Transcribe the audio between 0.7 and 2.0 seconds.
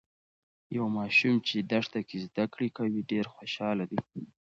یو ماشوم چې دښته